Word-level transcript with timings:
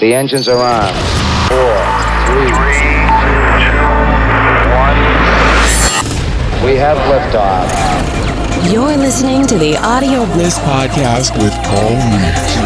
The 0.00 0.14
engines 0.14 0.48
are 0.48 0.56
on. 0.56 0.94
Four, 1.50 1.76
three, 2.24 2.48
two, 2.48 2.56
one. 4.72 4.96
We 6.64 6.74
have 6.76 6.96
liftoff. 7.12 7.68
You're 8.72 8.96
listening 8.96 9.46
to 9.48 9.58
the 9.58 9.76
Audio 9.76 10.24
Bliss 10.32 10.58
podcast 10.60 11.36
with 11.36 11.52
Paul 11.66 11.96
Reese. 12.16 12.56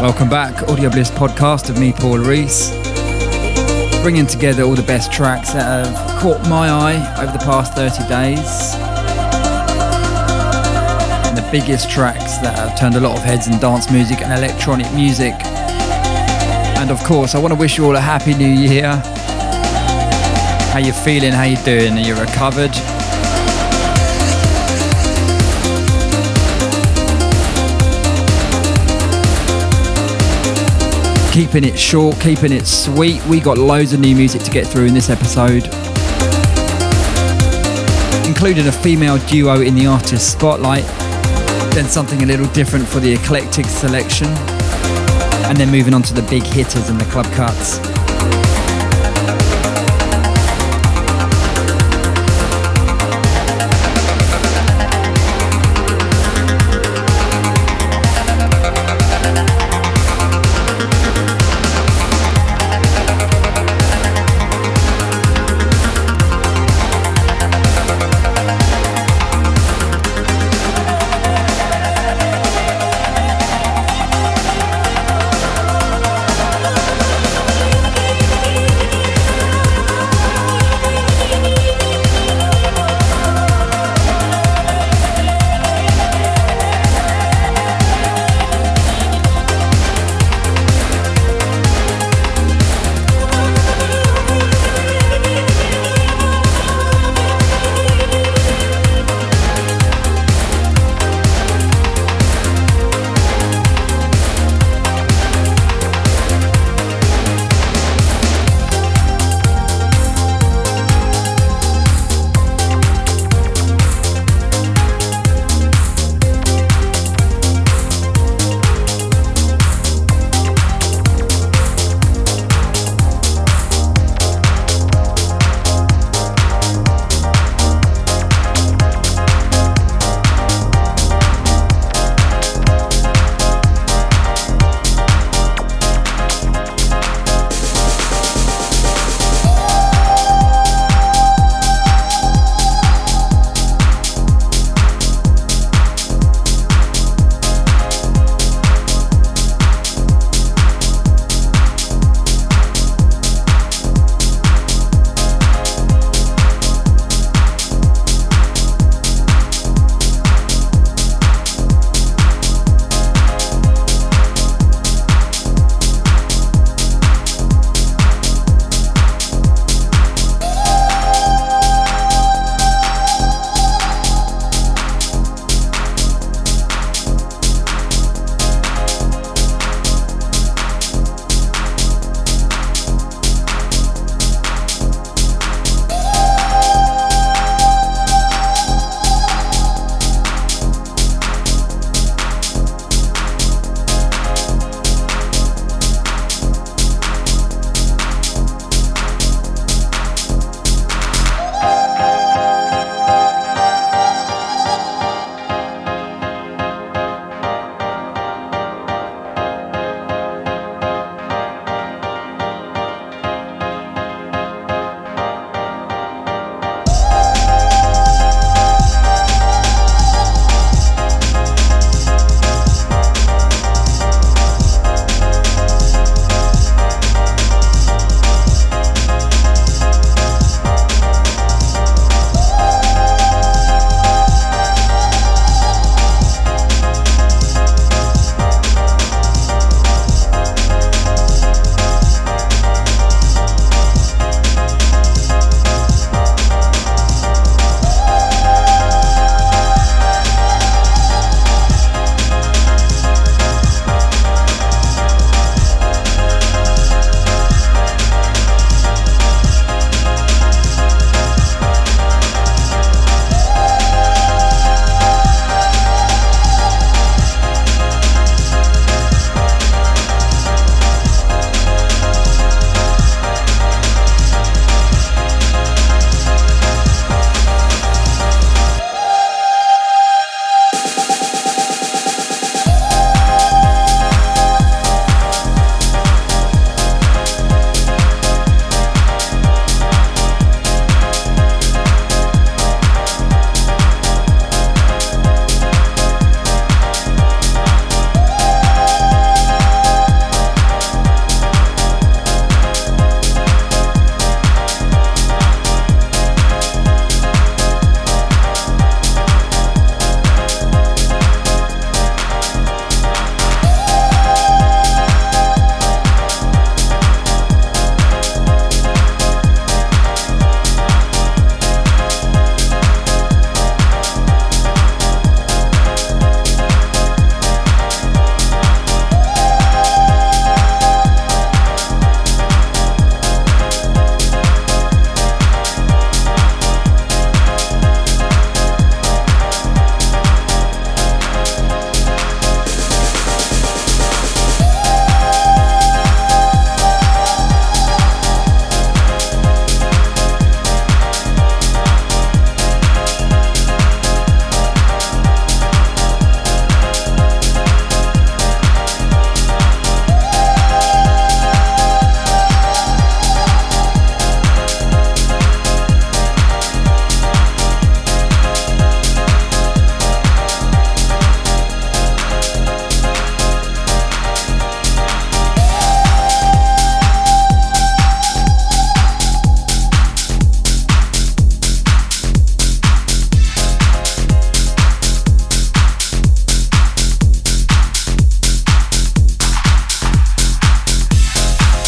Welcome 0.00 0.30
back, 0.30 0.66
Audio 0.66 0.88
Bliss 0.88 1.10
podcast 1.10 1.68
of 1.68 1.78
me, 1.78 1.92
Paul 1.92 2.20
Reese. 2.20 2.70
Bringing 4.00 4.26
together 4.26 4.62
all 4.62 4.74
the 4.74 4.82
best 4.82 5.12
tracks 5.12 5.52
that 5.52 5.84
have 5.84 6.22
caught 6.22 6.40
my 6.48 6.70
eye 6.70 7.22
over 7.22 7.32
the 7.32 7.44
past 7.44 7.74
30 7.74 8.08
days. 8.08 8.83
Biggest 11.54 11.88
tracks 11.88 12.38
that 12.38 12.58
have 12.58 12.76
turned 12.76 12.96
a 12.96 13.00
lot 13.00 13.16
of 13.16 13.22
heads 13.22 13.46
in 13.46 13.60
dance 13.60 13.88
music 13.88 14.20
and 14.22 14.32
electronic 14.32 14.92
music. 14.92 15.34
And 16.76 16.90
of 16.90 16.98
course, 17.04 17.36
I 17.36 17.38
want 17.38 17.54
to 17.54 17.56
wish 17.56 17.78
you 17.78 17.84
all 17.84 17.94
a 17.94 18.00
happy 18.00 18.34
new 18.34 18.48
year. 18.48 18.96
How 20.72 20.80
you 20.80 20.92
feeling? 20.92 21.30
How 21.30 21.44
you 21.44 21.56
doing? 21.58 21.92
Are 21.92 22.00
you 22.00 22.16
recovered? 22.16 22.72
keeping 31.32 31.62
it 31.62 31.78
short, 31.78 32.18
keeping 32.20 32.50
it 32.50 32.66
sweet. 32.66 33.24
We 33.26 33.38
got 33.38 33.58
loads 33.58 33.92
of 33.92 34.00
new 34.00 34.16
music 34.16 34.42
to 34.42 34.50
get 34.50 34.66
through 34.66 34.86
in 34.86 34.94
this 34.94 35.08
episode, 35.08 35.66
including 38.26 38.66
a 38.66 38.72
female 38.72 39.18
duo 39.28 39.60
in 39.60 39.76
the 39.76 39.86
artist 39.86 40.32
spotlight, 40.32 40.84
then 41.74 41.88
something 41.88 42.22
a 42.22 42.26
little 42.26 42.46
different 42.52 42.86
for 42.86 43.00
the 43.00 43.12
eclectic 43.12 43.66
selection, 43.66 44.28
and 45.48 45.58
then 45.58 45.70
moving 45.70 45.92
on 45.92 46.02
to 46.02 46.14
the 46.14 46.22
big 46.30 46.44
hitters 46.44 46.88
and 46.88 47.00
the 47.00 47.04
club 47.06 47.26
cuts. 47.32 47.93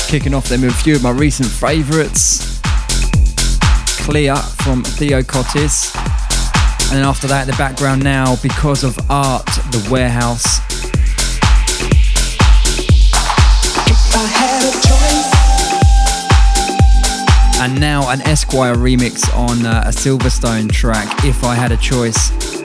Kicking 0.08 0.34
off 0.34 0.48
them 0.48 0.62
with 0.62 0.70
a 0.70 0.74
few 0.74 0.94
of 0.94 1.02
my 1.02 1.10
recent 1.10 1.48
favourites. 1.48 2.60
Clear 4.04 4.36
from 4.36 4.84
Theo 4.84 5.20
Kottis. 5.22 5.94
And 6.88 6.98
then 6.98 7.04
after 7.04 7.26
that, 7.26 7.46
the 7.46 7.52
background 7.54 8.04
now, 8.04 8.36
because 8.36 8.84
of 8.84 8.96
art, 9.10 9.44
the 9.44 9.88
warehouse. 9.90 10.60
And 17.60 17.80
now 17.80 18.08
an 18.08 18.20
Esquire 18.22 18.76
remix 18.76 19.34
on 19.36 19.66
uh, 19.66 19.82
a 19.86 19.90
Silverstone 19.90 20.70
track, 20.70 21.24
If 21.24 21.42
I 21.42 21.56
Had 21.56 21.72
a 21.72 21.76
Choice. 21.76 22.55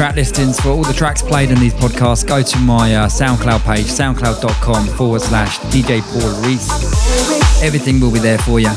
Track 0.00 0.16
listings 0.16 0.58
for 0.58 0.70
all 0.70 0.82
the 0.82 0.94
tracks 0.94 1.20
played 1.20 1.50
in 1.50 1.58
these 1.60 1.74
podcasts, 1.74 2.26
go 2.26 2.42
to 2.42 2.58
my 2.60 2.94
uh, 2.94 3.06
SoundCloud 3.06 3.62
page, 3.64 3.84
soundcloud.com 3.84 4.86
forward 4.96 5.20
slash 5.20 5.58
DJ 5.58 6.00
Paul 6.00 6.42
Reese. 6.42 6.70
Everything 7.62 8.00
will 8.00 8.10
be 8.10 8.18
there 8.18 8.38
for 8.38 8.60
you. 8.60 8.68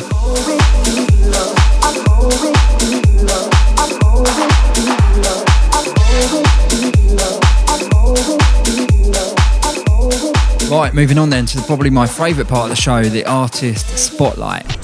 Right, 10.70 10.94
moving 10.94 11.18
on 11.18 11.30
then 11.30 11.46
to 11.46 11.62
probably 11.62 11.90
my 11.90 12.06
favourite 12.06 12.50
part 12.50 12.64
of 12.64 12.70
the 12.76 12.82
show, 12.82 13.02
the 13.04 13.24
artist 13.26 13.98
spotlight. 13.98 14.83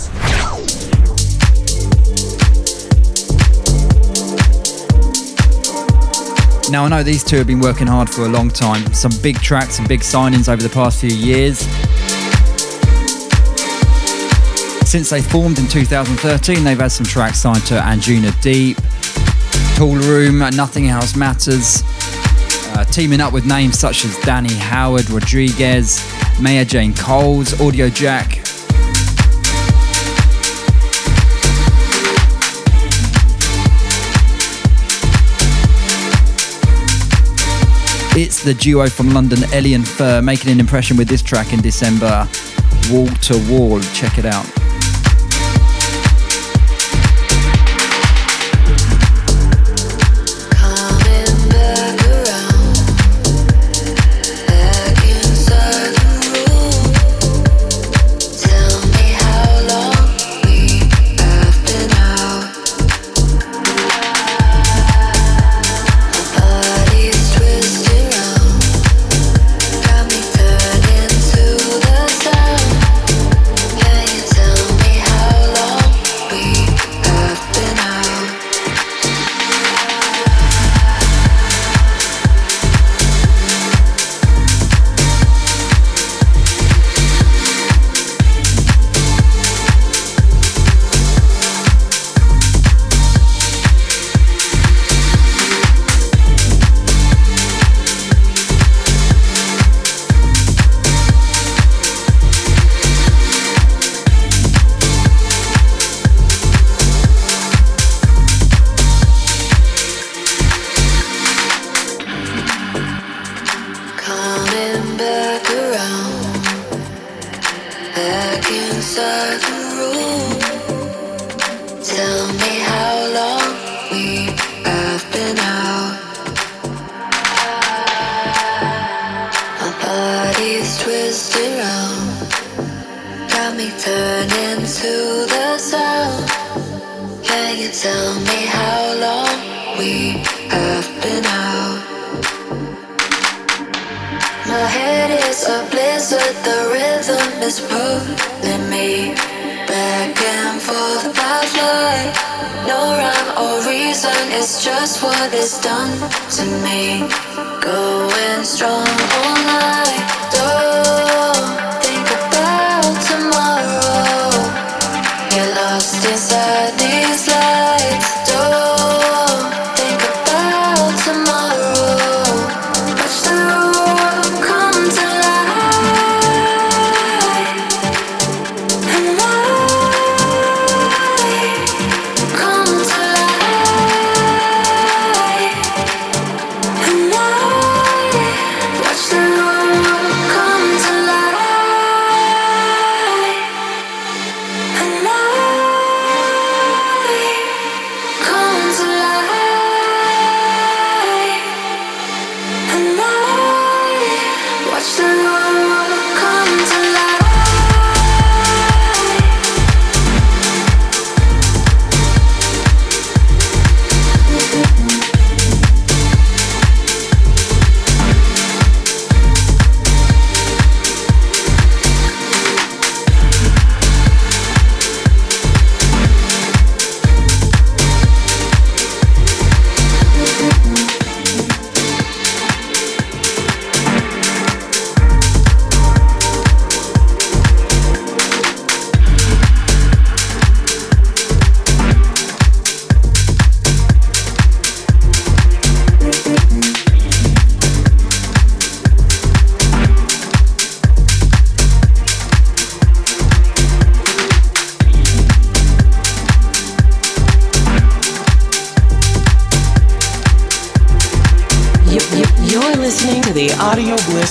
Now, 6.71 6.85
I 6.85 6.87
know 6.89 7.01
these 7.01 7.23
two 7.23 7.37
have 7.37 7.47
been 7.47 7.61
working 7.61 7.87
hard 7.87 8.09
for 8.09 8.25
a 8.25 8.27
long 8.27 8.49
time. 8.49 8.93
Some 8.93 9.11
big 9.23 9.41
tracks 9.41 9.79
and 9.79 9.87
big 9.87 10.01
signings 10.01 10.47
over 10.47 10.61
the 10.61 10.69
past 10.69 11.01
few 11.01 11.09
years. 11.09 11.59
Since 14.87 15.09
they 15.09 15.21
formed 15.21 15.57
in 15.57 15.67
2013, 15.67 16.63
they've 16.63 16.79
had 16.79 16.91
some 16.91 17.07
tracks 17.07 17.39
signed 17.39 17.65
to 17.67 17.73
Anjuna 17.73 18.39
Deep, 18.41 18.77
Toolroom, 19.77 20.55
Nothing 20.55 20.89
Else 20.89 21.15
Matters, 21.15 21.81
uh, 22.75 22.85
teaming 22.85 23.19
up 23.19 23.33
with 23.33 23.47
names 23.47 23.79
such 23.79 24.05
as 24.05 24.15
Danny 24.19 24.53
Howard, 24.53 25.09
Rodriguez, 25.09 26.05
Maya 26.39 26.65
Jane 26.65 26.93
Coles, 26.93 27.53
Audiojack. 27.53 28.38
It's 38.21 38.43
the 38.43 38.53
duo 38.53 38.89
from 38.89 39.11
London, 39.11 39.39
Eli 39.53 39.73
and 39.73 39.87
Fur, 39.87 40.21
making 40.21 40.51
an 40.51 40.59
impression 40.59 40.97
with 40.97 41.07
this 41.07 41.21
track 41.21 41.53
in 41.53 41.61
December, 41.61 42.27
Wall 42.91 43.07
to 43.07 43.37
Wall. 43.49 43.79
Check 43.93 44.17
it 44.17 44.25
out. 44.25 44.68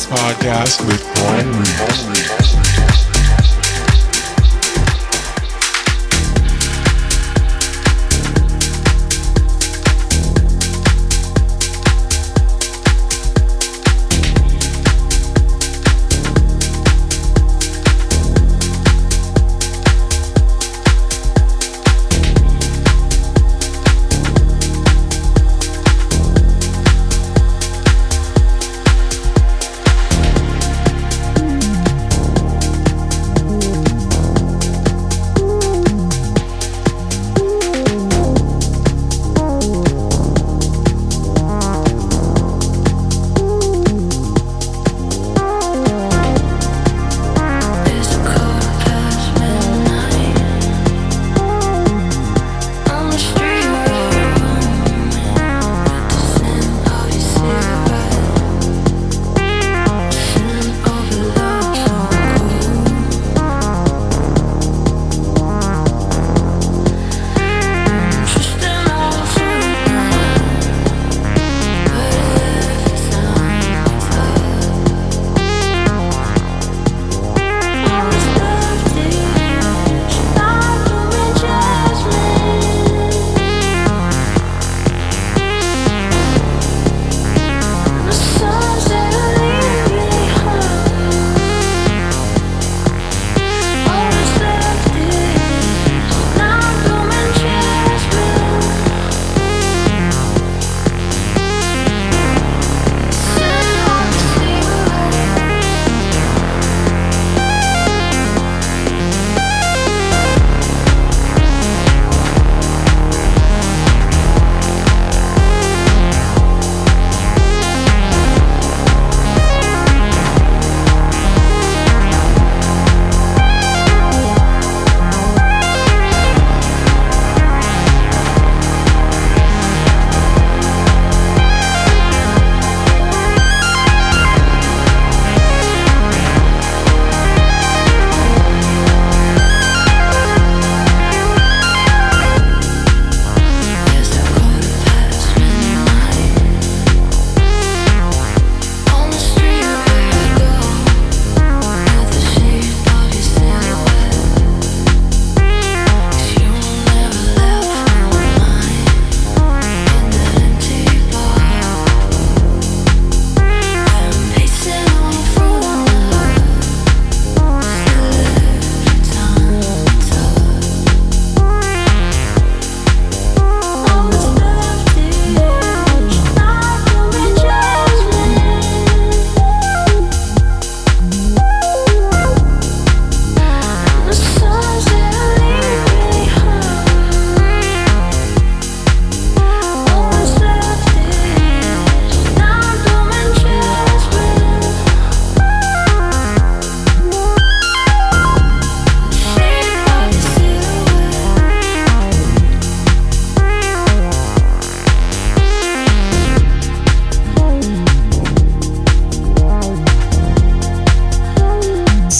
podcast 0.09 0.87
with 0.87 0.98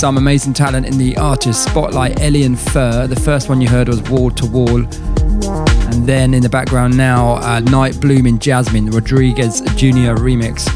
some 0.09 0.17
amazing 0.17 0.55
talent 0.55 0.87
in 0.87 0.97
the 0.97 1.15
artist 1.19 1.65
spotlight. 1.65 2.19
Eli 2.19 2.47
and 2.47 2.59
Fur. 2.59 3.07
The 3.07 3.21
first 3.21 3.51
one 3.51 3.61
you 3.61 3.69
heard 3.69 3.89
was 3.89 4.01
Wall 4.09 4.31
to 4.31 4.47
Wall. 4.47 4.79
And 4.79 6.07
then 6.07 6.33
in 6.33 6.43
the 6.43 6.49
background 6.49 6.97
now, 6.97 7.35
uh, 7.43 7.61
Night 7.61 8.01
Blooming 8.01 8.39
Jasmine, 8.39 8.89
Rodriguez 8.89 9.61
Jr. 9.77 10.17
remix. 10.17 10.67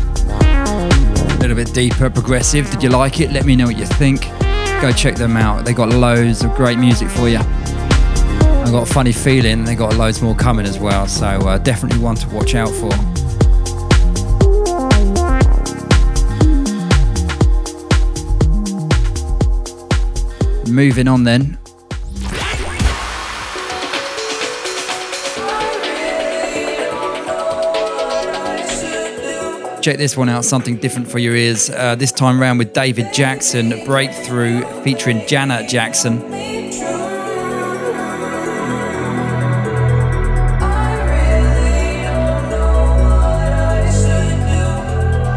A 0.43 1.39
little 1.41 1.57
bit 1.57 1.73
deeper, 1.73 2.11
progressive. 2.11 2.71
Did 2.73 2.83
you 2.83 2.91
like 2.91 3.21
it? 3.21 3.33
Let 3.33 3.47
me 3.47 3.57
know 3.57 3.65
what 3.65 3.79
you 3.79 3.87
think. 3.87 4.29
Go 4.83 4.93
check 4.93 5.15
them 5.15 5.39
out. 5.39 5.65
They 5.65 5.73
got 5.73 5.89
loads 5.89 6.45
of 6.45 6.55
great 6.55 6.79
music 6.79 7.09
for 7.09 7.27
you. 7.27 7.39
I've 7.39 8.71
got 8.71 8.87
a 8.87 8.93
funny 8.93 9.13
feeling 9.13 9.65
they 9.65 9.75
got 9.75 9.97
loads 9.97 10.21
more 10.21 10.35
coming 10.35 10.67
as 10.67 10.79
well, 10.79 11.07
so 11.07 11.27
uh, 11.27 11.57
definitely 11.57 12.01
one 12.01 12.17
to 12.17 12.29
watch 12.29 12.55
out 12.55 12.69
for. 12.69 13.22
Moving 20.73 21.07
on 21.07 21.25
then. 21.25 21.59
Check 29.83 29.99
this 29.99 30.17
one 30.17 30.31
out, 30.31 30.47
something 30.47 30.79
different 30.79 31.09
for 31.09 31.19
your 31.19 31.37
ears. 31.37 31.69
Uh, 31.69 31.95
this 31.95 32.11
time 32.11 32.41
round 32.41 32.59
with 32.59 32.73
David 32.73 33.13
Jackson, 33.13 33.85
Breakthrough, 33.85 34.63
featuring 34.83 35.27
Janet 35.27 35.69
Jackson. 35.69 36.21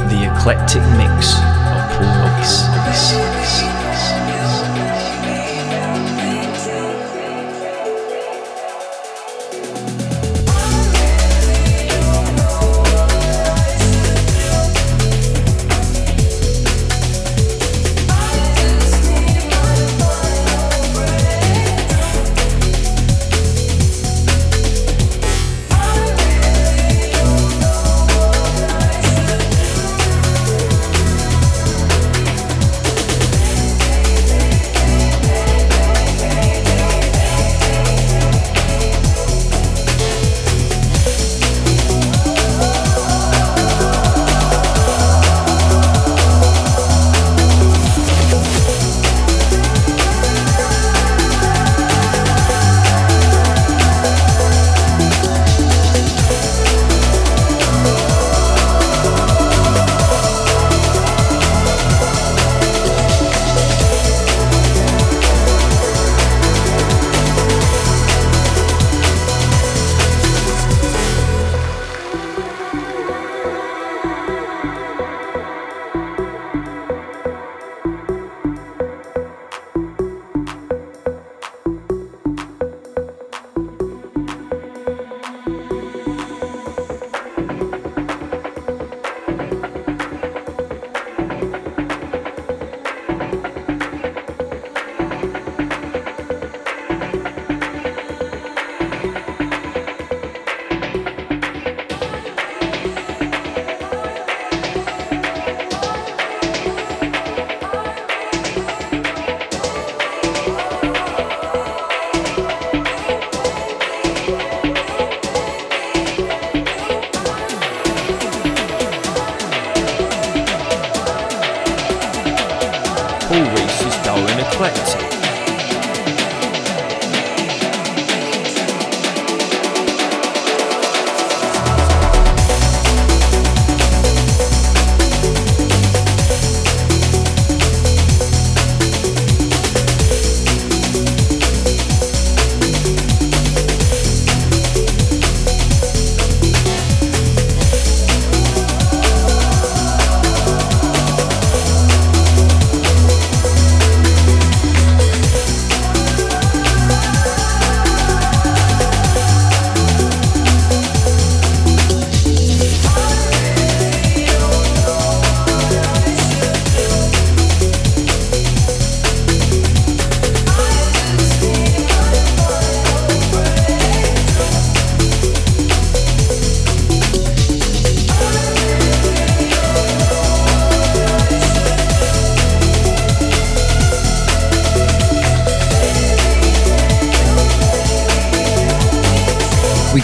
The 0.10 0.34
eclectic 0.34 0.82
mix 0.98 1.45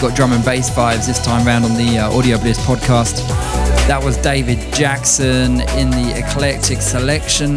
got 0.02 0.16
drum 0.16 0.32
and 0.32 0.44
bass 0.44 0.68
vibes 0.68 1.06
this 1.06 1.24
time 1.24 1.46
round 1.46 1.64
on 1.64 1.76
the 1.76 1.96
uh, 1.96 2.12
Audio 2.12 2.36
Bliss 2.36 2.58
podcast. 2.66 3.24
That 3.86 4.02
was 4.02 4.16
David 4.16 4.58
Jackson 4.74 5.60
in 5.78 5.90
the 5.90 6.12
eclectic 6.16 6.80
selection. 6.82 7.56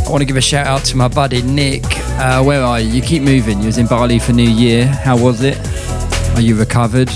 I 0.00 0.10
want 0.10 0.20
to 0.20 0.26
give 0.26 0.36
a 0.36 0.42
shout 0.42 0.66
out 0.66 0.84
to 0.84 0.98
my 0.98 1.08
buddy 1.08 1.40
Nick. 1.40 1.84
Uh, 2.18 2.44
where 2.44 2.62
are 2.62 2.80
you? 2.80 2.90
You 2.90 3.00
keep 3.00 3.22
moving. 3.22 3.60
You 3.60 3.66
was 3.66 3.78
in 3.78 3.86
Bali 3.86 4.18
for 4.18 4.32
New 4.32 4.50
Year. 4.50 4.86
How 4.86 5.16
was 5.16 5.42
it? 5.42 5.56
Are 6.36 6.42
you 6.42 6.54
recovered? 6.54 7.08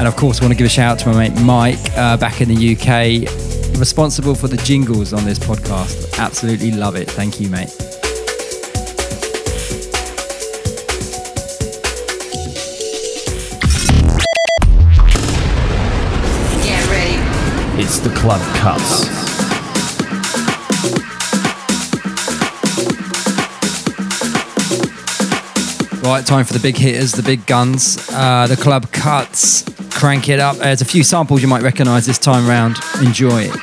And 0.00 0.08
of 0.08 0.16
course, 0.16 0.40
I 0.40 0.44
want 0.44 0.54
to 0.54 0.56
give 0.56 0.66
a 0.66 0.70
shout 0.70 0.92
out 0.92 0.98
to 1.00 1.12
my 1.12 1.28
mate 1.28 1.42
Mike 1.42 1.78
uh, 1.94 2.16
back 2.16 2.40
in 2.40 2.48
the 2.48 2.74
UK, 2.74 3.78
responsible 3.78 4.34
for 4.34 4.48
the 4.48 4.56
jingles 4.56 5.12
on 5.12 5.26
this 5.26 5.38
podcast. 5.38 6.18
Absolutely 6.18 6.70
love 6.70 6.96
it. 6.96 7.10
Thank 7.10 7.38
you, 7.38 7.50
mate. 7.50 7.68
Get 16.64 16.88
ready. 16.88 17.82
It's 17.82 17.98
the 17.98 18.08
Club 18.16 18.40
Cuts. 18.56 19.20
right, 26.02 26.26
time 26.26 26.44
for 26.44 26.54
the 26.54 26.58
big 26.58 26.76
hitters, 26.76 27.12
the 27.12 27.22
big 27.22 27.46
guns, 27.46 28.08
uh, 28.12 28.46
the 28.48 28.56
club 28.56 28.90
cuts. 28.90 29.69
Crank 30.00 30.30
it 30.30 30.40
up. 30.40 30.56
There's 30.56 30.80
a 30.80 30.86
few 30.86 31.04
samples 31.04 31.42
you 31.42 31.48
might 31.48 31.60
recognise 31.60 32.06
this 32.06 32.16
time 32.16 32.48
round. 32.48 32.78
Enjoy 33.02 33.42
it. 33.42 33.54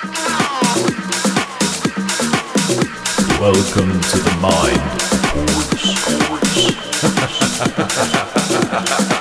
Welcome 3.42 4.00
to 4.00 4.20
the 4.20 4.38
mind. 9.10 9.14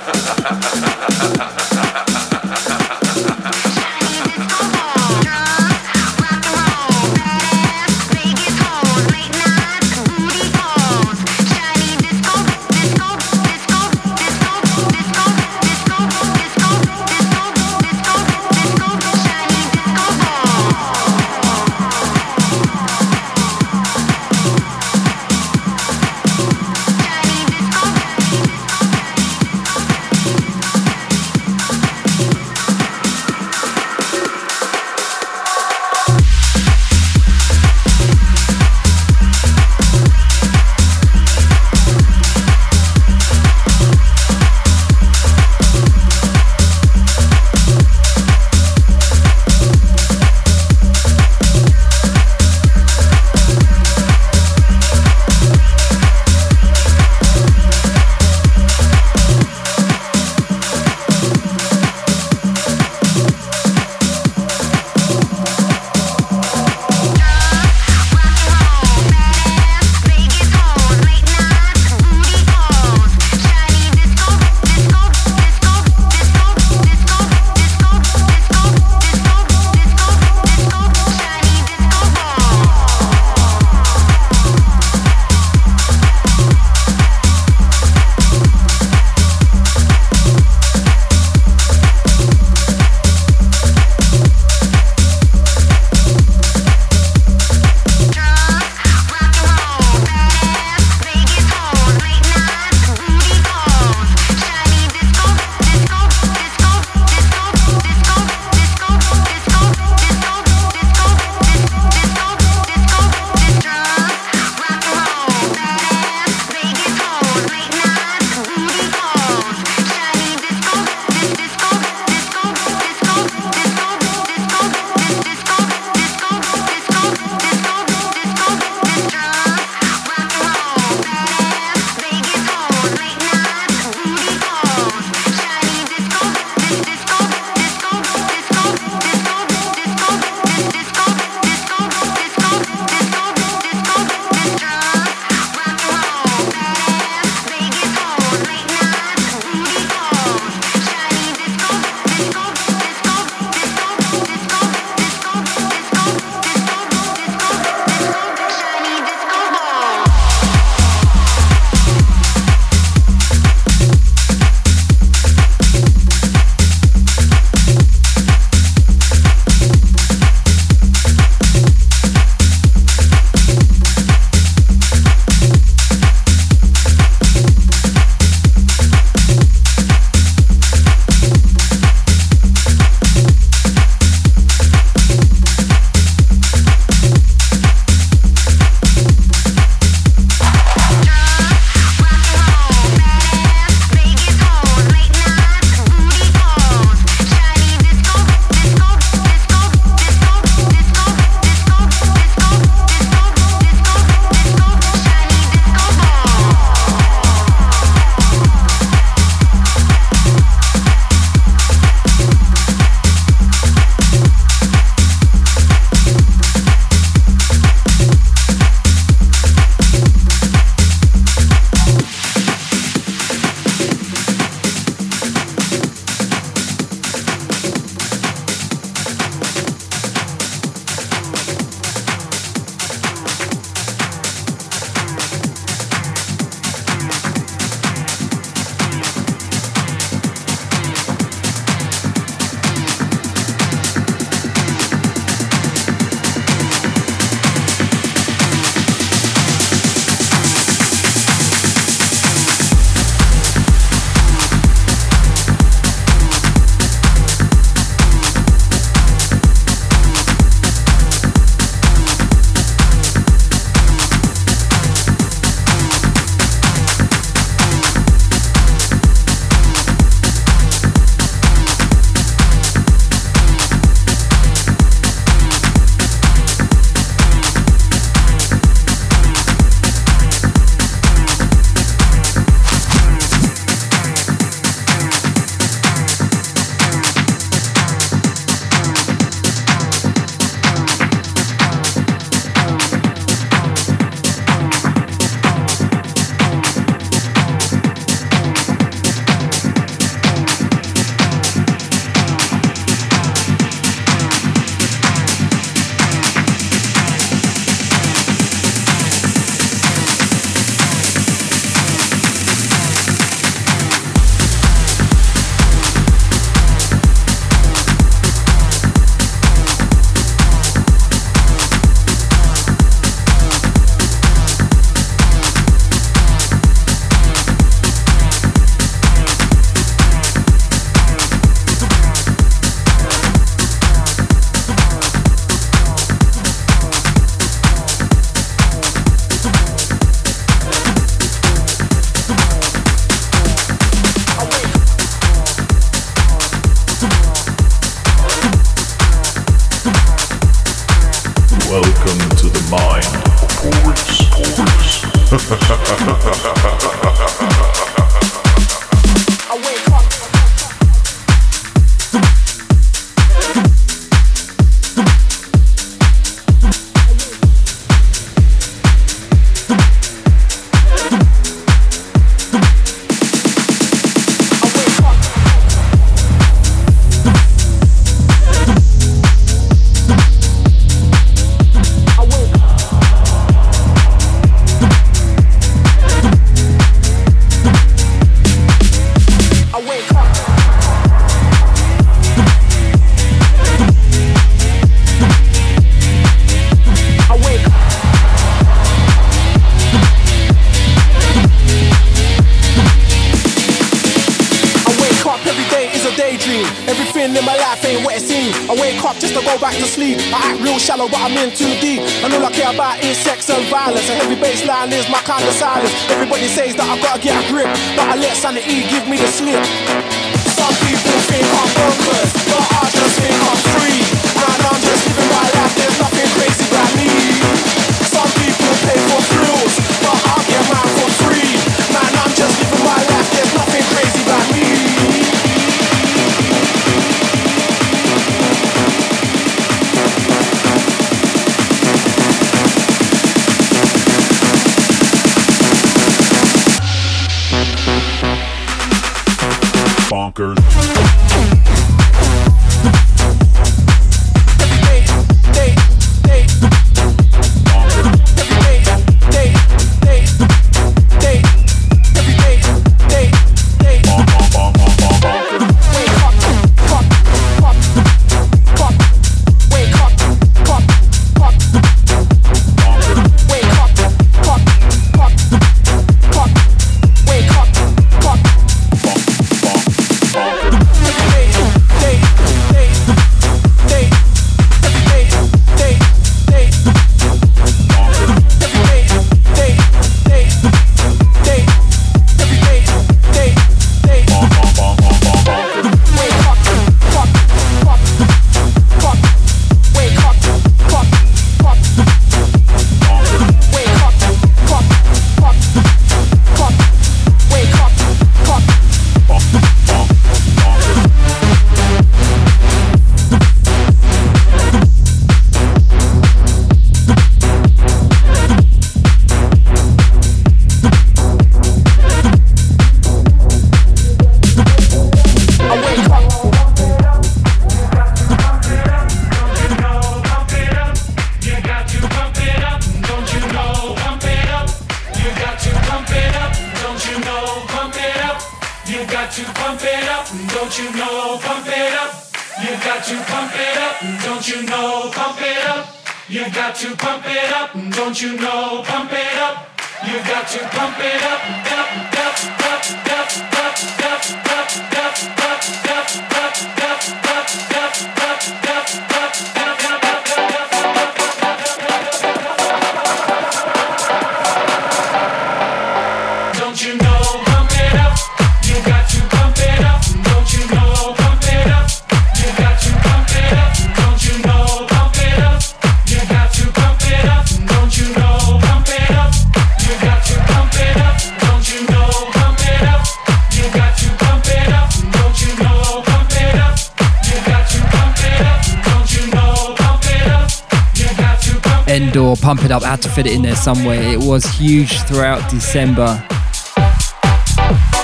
Pump 592.47 592.65
It 592.65 592.71
Up, 592.71 592.85
had 592.85 593.03
to 593.03 593.09
fit 593.09 593.27
it 593.27 593.33
in 593.33 593.43
there 593.43 593.57
somewhere. 593.57 594.01
It 594.01 594.21
was 594.21 594.45
huge 594.45 595.01
throughout 595.03 595.51
December, 595.51 596.25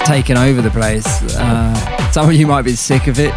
taking 0.05 0.37
over 0.37 0.61
the 0.61 0.71
place. 0.73 1.07
Uh, 1.37 2.11
some 2.11 2.29
of 2.29 2.35
you 2.35 2.49
might 2.49 2.63
be 2.63 2.75
sick 2.75 3.07
of 3.07 3.21
it, 3.21 3.33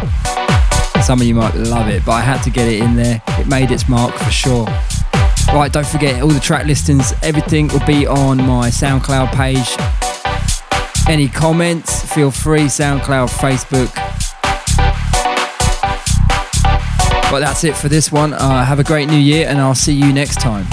some 1.04 1.20
of 1.20 1.26
you 1.28 1.36
might 1.36 1.54
love 1.54 1.86
it, 1.86 2.04
but 2.04 2.10
I 2.10 2.22
had 2.22 2.42
to 2.42 2.50
get 2.50 2.66
it 2.66 2.82
in 2.82 2.96
there. 2.96 3.22
It 3.38 3.46
made 3.46 3.70
its 3.70 3.88
mark 3.88 4.16
for 4.16 4.32
sure. 4.32 4.66
Right, 5.54 5.70
don't 5.72 5.86
forget 5.86 6.20
all 6.22 6.28
the 6.28 6.40
track 6.40 6.66
listings, 6.66 7.14
everything 7.22 7.68
will 7.68 7.86
be 7.86 8.04
on 8.08 8.38
my 8.38 8.68
SoundCloud 8.70 9.32
page. 9.32 9.76
Any 11.08 11.28
comments, 11.28 12.04
feel 12.12 12.32
free, 12.32 12.62
SoundCloud, 12.62 13.28
Facebook. 13.28 13.94
But 17.30 17.38
that's 17.38 17.62
it 17.62 17.76
for 17.76 17.88
this 17.88 18.10
one. 18.10 18.32
Uh, 18.32 18.64
have 18.64 18.80
a 18.80 18.84
great 18.84 19.08
new 19.08 19.16
year, 19.16 19.46
and 19.46 19.60
I'll 19.60 19.76
see 19.76 19.94
you 19.94 20.12
next 20.12 20.40
time. 20.40 20.66